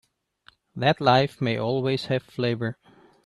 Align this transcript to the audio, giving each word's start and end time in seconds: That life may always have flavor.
That 0.75 0.99
life 0.99 1.39
may 1.41 1.57
always 1.59 2.05
have 2.05 2.23
flavor. 2.23 2.75